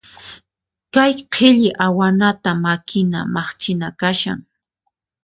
Kay 0.93 1.11
qhilli 1.33 1.69
awana 1.85 2.29
makina 2.63 3.19
maqchina 3.33 3.87
kashan. 3.99 4.39